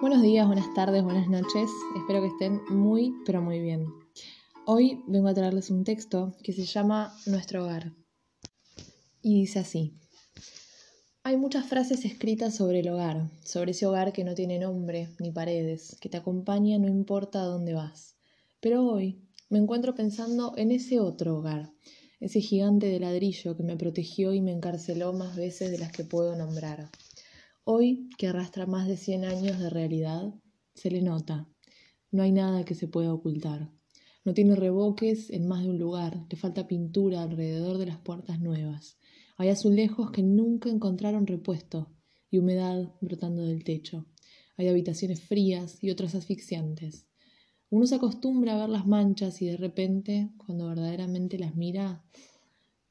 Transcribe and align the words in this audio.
Buenos 0.00 0.22
días, 0.22 0.46
buenas 0.46 0.72
tardes, 0.74 1.02
buenas 1.02 1.28
noches. 1.28 1.68
Espero 1.96 2.20
que 2.20 2.28
estén 2.28 2.60
muy, 2.70 3.16
pero 3.26 3.42
muy 3.42 3.58
bien. 3.58 3.88
Hoy 4.64 5.02
vengo 5.08 5.26
a 5.26 5.34
traerles 5.34 5.70
un 5.70 5.82
texto 5.82 6.36
que 6.44 6.52
se 6.52 6.64
llama 6.66 7.12
Nuestro 7.26 7.64
hogar. 7.64 7.92
Y 9.22 9.40
dice 9.40 9.58
así. 9.58 9.98
Hay 11.24 11.36
muchas 11.36 11.66
frases 11.66 12.04
escritas 12.04 12.54
sobre 12.54 12.78
el 12.78 12.88
hogar, 12.90 13.28
sobre 13.44 13.72
ese 13.72 13.86
hogar 13.86 14.12
que 14.12 14.22
no 14.22 14.36
tiene 14.36 14.60
nombre 14.60 15.08
ni 15.18 15.32
paredes, 15.32 15.96
que 16.00 16.08
te 16.08 16.16
acompaña 16.16 16.78
no 16.78 16.86
importa 16.86 17.42
a 17.42 17.46
dónde 17.46 17.74
vas. 17.74 18.14
Pero 18.60 18.86
hoy 18.86 19.20
me 19.48 19.58
encuentro 19.58 19.96
pensando 19.96 20.54
en 20.56 20.70
ese 20.70 21.00
otro 21.00 21.38
hogar, 21.38 21.72
ese 22.20 22.40
gigante 22.40 22.86
de 22.86 23.00
ladrillo 23.00 23.56
que 23.56 23.64
me 23.64 23.76
protegió 23.76 24.32
y 24.32 24.40
me 24.40 24.52
encarceló 24.52 25.12
más 25.12 25.34
veces 25.34 25.72
de 25.72 25.78
las 25.78 25.90
que 25.90 26.04
puedo 26.04 26.36
nombrar. 26.36 26.88
Hoy, 27.70 28.08
que 28.16 28.28
arrastra 28.28 28.64
más 28.64 28.88
de 28.88 28.96
100 28.96 29.26
años 29.26 29.58
de 29.58 29.68
realidad, 29.68 30.32
se 30.72 30.90
le 30.90 31.02
nota. 31.02 31.46
No 32.10 32.22
hay 32.22 32.32
nada 32.32 32.64
que 32.64 32.74
se 32.74 32.88
pueda 32.88 33.12
ocultar. 33.12 33.70
No 34.24 34.32
tiene 34.32 34.56
reboques 34.56 35.28
en 35.28 35.46
más 35.46 35.64
de 35.64 35.68
un 35.68 35.78
lugar, 35.78 36.24
le 36.30 36.36
falta 36.38 36.66
pintura 36.66 37.20
alrededor 37.20 37.76
de 37.76 37.84
las 37.84 37.98
puertas 37.98 38.40
nuevas. 38.40 38.96
Hay 39.36 39.50
azulejos 39.50 40.10
que 40.12 40.22
nunca 40.22 40.70
encontraron 40.70 41.26
repuesto 41.26 41.92
y 42.30 42.38
humedad 42.38 42.94
brotando 43.02 43.42
del 43.42 43.64
techo. 43.64 44.06
Hay 44.56 44.68
habitaciones 44.68 45.20
frías 45.20 45.76
y 45.84 45.90
otras 45.90 46.14
asfixiantes. 46.14 47.04
Uno 47.68 47.84
se 47.84 47.96
acostumbra 47.96 48.54
a 48.54 48.60
ver 48.60 48.70
las 48.70 48.86
manchas 48.86 49.42
y 49.42 49.46
de 49.46 49.58
repente, 49.58 50.30
cuando 50.38 50.68
verdaderamente 50.68 51.38
las 51.38 51.54
mira, 51.54 52.02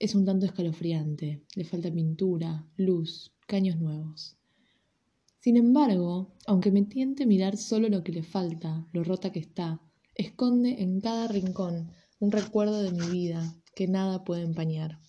es 0.00 0.16
un 0.16 0.24
tanto 0.24 0.46
escalofriante. 0.46 1.44
Le 1.54 1.64
falta 1.64 1.92
pintura, 1.92 2.66
luz, 2.76 3.36
caños 3.46 3.78
nuevos. 3.78 4.36
Sin 5.44 5.58
embargo, 5.58 6.32
aunque 6.46 6.70
me 6.70 6.80
tiente 6.84 7.26
mirar 7.26 7.58
solo 7.58 7.90
lo 7.90 8.02
que 8.02 8.12
le 8.12 8.22
falta, 8.22 8.88
lo 8.94 9.04
rota 9.04 9.30
que 9.30 9.40
está, 9.40 9.78
esconde 10.14 10.82
en 10.82 11.02
cada 11.02 11.28
rincón 11.28 11.90
un 12.18 12.32
recuerdo 12.32 12.82
de 12.82 12.92
mi 12.92 13.06
vida 13.10 13.54
que 13.76 13.86
nada 13.86 14.24
puede 14.24 14.40
empañar. 14.40 15.00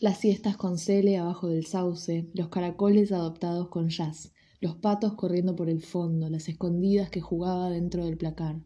Las 0.00 0.18
siestas 0.20 0.58
con 0.58 0.76
cele 0.76 1.16
abajo 1.16 1.48
del 1.48 1.64
sauce, 1.64 2.28
los 2.34 2.50
caracoles 2.50 3.10
adoptados 3.10 3.68
con 3.70 3.88
jazz, 3.88 4.34
los 4.60 4.76
patos 4.76 5.14
corriendo 5.14 5.56
por 5.56 5.70
el 5.70 5.80
fondo, 5.80 6.28
las 6.28 6.50
escondidas 6.50 7.08
que 7.08 7.22
jugaba 7.22 7.70
dentro 7.70 8.04
del 8.04 8.18
placar, 8.18 8.60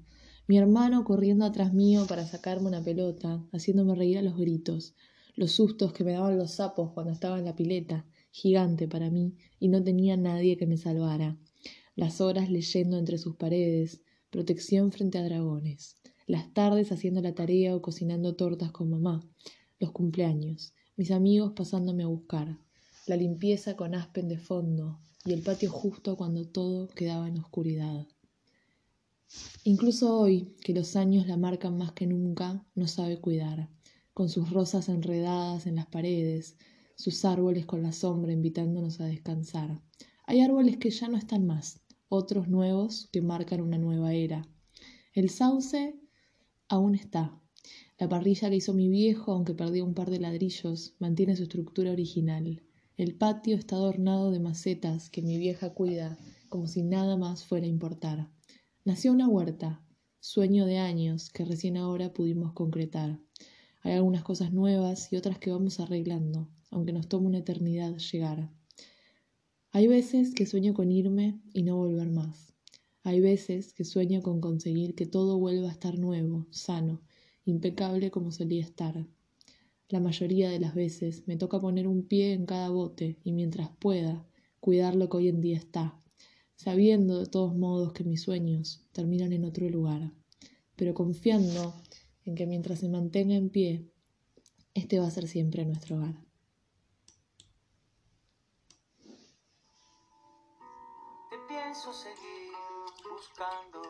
mi 0.49 0.59
hermano 0.59 1.05
corriendo 1.05 1.45
atrás 1.45 1.75
mío 1.75 2.07
para 2.09 2.27
sacarme 2.27 2.67
una 2.67 2.83
pelota, 2.83 3.41
haciéndome 3.53 3.95
reír 3.95 4.19
a 4.19 4.23
los 4.23 4.37
gritos, 4.37 4.97
los 5.37 5.53
sustos 5.53 5.93
que 5.93 6.03
me 6.03 6.15
daban 6.15 6.37
los 6.37 6.57
sapos 6.57 6.91
cuando 6.91 7.12
estaba 7.12 7.39
en 7.39 7.45
la 7.45 7.55
pileta, 7.55 8.05
gigante 8.37 8.87
para 8.87 9.11
mí, 9.11 9.34
y 9.59 9.69
no 9.69 9.83
tenía 9.83 10.15
nadie 10.19 10.59
que 10.59 10.67
me 10.67 10.77
salvara, 10.77 11.39
las 11.95 12.20
horas 12.20 12.51
leyendo 12.51 12.98
entre 12.98 13.17
sus 13.17 13.37
paredes, 13.37 14.03
protección 14.28 14.93
frente 14.93 15.17
a 15.17 15.25
dragones, 15.25 15.97
las 16.27 16.53
tardes 16.53 16.93
haciendo 16.93 17.23
la 17.23 17.34
tarea 17.34 17.75
o 17.75 17.81
cocinando 17.81 18.37
tortas 18.37 18.73
con 18.73 18.91
mamá, 18.91 19.27
los 19.81 19.91
cumpleaños, 19.93 20.75
mis 20.98 21.12
amigos 21.12 21.55
pasándome 21.56 22.03
a 22.03 22.09
buscar, 22.09 22.59
la 23.06 23.17
limpieza 23.17 23.75
con 23.75 23.95
aspen 23.95 24.28
de 24.28 24.37
fondo, 24.37 24.98
y 25.25 25.33
el 25.33 25.41
patio 25.41 25.71
justo 25.71 26.19
cuando 26.19 26.47
todo 26.47 26.89
quedaba 26.89 27.28
en 27.28 27.39
oscuridad. 27.39 28.06
Incluso 29.65 30.21
hoy, 30.21 30.55
que 30.62 30.75
los 30.75 30.95
años 30.95 31.27
la 31.27 31.39
marcan 31.39 31.78
más 31.78 31.93
que 31.93 32.06
nunca, 32.06 32.67
no 32.75 32.87
sabe 32.87 33.19
cuidar, 33.19 33.71
con 34.12 34.28
sus 34.28 34.50
rosas 34.50 34.91
enredadas 34.91 35.67
en 35.67 35.77
las 35.77 35.87
paredes, 35.87 36.56
sus 36.97 37.25
árboles 37.25 37.67
con 37.67 37.83
la 37.83 37.93
sombra 37.93 38.33
invitándonos 38.33 39.01
a 39.01 39.05
descansar. 39.05 39.81
Hay 40.27 40.41
árboles 40.41 40.79
que 40.79 40.91
ya 40.91 41.09
no 41.09 41.17
están 41.17 41.47
más, 41.47 41.81
otros 42.09 42.49
nuevos 42.49 43.09
que 43.13 43.23
marcan 43.23 43.61
una 43.61 43.79
nueva 43.79 44.15
era. 44.15 44.49
El 45.13 45.31
sauce 45.31 45.95
aún 46.69 46.95
está. 46.95 47.41
La 47.99 48.09
parrilla 48.09 48.51
que 48.51 48.57
hizo 48.57 48.75
mi 48.75 48.89
viejo, 48.89 49.33
aunque 49.33 49.55
perdió 49.55 49.85
un 49.85 49.95
par 49.95 50.11
de 50.11 50.21
ladrillos, 50.21 50.97
mantiene 50.99 51.37
su 51.37 51.45
estructura 51.45 51.93
original. 51.93 52.62
El 52.97 53.15
patio 53.15 53.56
está 53.56 53.77
adornado 53.77 54.31
de 54.31 54.41
macetas 54.41 55.11
que 55.11 55.23
mi 55.23 55.39
vieja 55.39 55.75
cuida 55.75 56.19
como 56.49 56.67
si 56.67 56.83
nada 56.83 57.17
más 57.17 57.45
fuera 57.45 57.67
a 57.67 57.69
importar. 57.69 58.31
Nació 58.85 59.12
una 59.12 59.29
huerta, 59.29 59.85
sueño 60.21 60.65
de 60.65 60.79
años 60.79 61.31
que 61.31 61.45
recién 61.45 61.77
ahora 61.77 62.12
pudimos 62.12 62.53
concretar. 62.53 63.21
Hay 63.87 63.93
algunas 63.93 64.25
cosas 64.25 64.53
nuevas 64.53 65.13
y 65.13 65.17
otras 65.17 65.39
que 65.39 65.53
vamos 65.53 65.79
arreglando, 65.79 66.49
aunque 66.73 66.93
nos 66.93 67.09
tome 67.09 67.29
una 67.29 67.39
eternidad 67.39 67.97
llegar. 67.99 68.51
Hay 69.71 69.87
veces 69.87 70.35
que 70.35 70.45
sueño 70.45 70.75
con 70.75 70.91
irme 70.91 71.41
y 71.53 71.63
no 71.63 71.77
volver 71.77 72.11
más. 72.11 72.53
Hay 73.05 73.21
veces 73.21 73.73
que 73.73 73.85
sueño 73.85 74.23
con 74.23 74.41
conseguir 74.41 74.97
que 74.97 75.07
todo 75.07 75.39
vuelva 75.39 75.69
a 75.69 75.71
estar 75.71 76.01
nuevo, 76.01 76.49
sano, 76.51 77.01
impecable 77.45 78.11
como 78.11 78.33
solía 78.33 78.65
estar. 78.65 79.07
La 79.89 80.01
mayoría 80.01 80.51
de 80.51 80.59
las 80.59 80.75
veces 80.75 81.23
me 81.29 81.37
toca 81.37 81.61
poner 81.61 81.87
un 81.87 82.03
pie 82.03 82.33
en 82.33 82.45
cada 82.45 82.71
bote 82.71 83.21
y 83.23 83.31
mientras 83.31 83.71
pueda, 83.79 84.27
cuidar 84.59 84.97
lo 84.97 85.09
que 85.09 85.19
hoy 85.19 85.29
en 85.29 85.41
día 85.41 85.59
está, 85.59 85.97
sabiendo 86.57 87.21
de 87.21 87.27
todos 87.27 87.55
modos 87.55 87.93
que 87.93 88.03
mis 88.03 88.23
sueños 88.23 88.85
terminan 88.91 89.33
en 89.33 89.45
otro 89.45 89.71
lugar, 89.71 90.13
pero 90.75 90.93
confiando 90.93 91.73
en 92.26 92.34
que 92.34 92.47
mientras 92.47 92.81
se 92.81 92.88
mantenga 92.88 93.34
en 93.34 93.50
pie, 93.50 93.91
este 94.75 94.98
va 95.00 95.06
a 95.06 95.10
ser 95.10 95.26
siempre 95.26 95.64
nuestro 95.64 95.97
hogar. 95.97 96.14
Te 101.31 101.38
pienso 101.48 101.92
seguir 101.92 102.53
buscando 103.10 103.82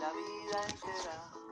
la 0.00 0.12
vida 0.12 0.62
entera 0.68 1.47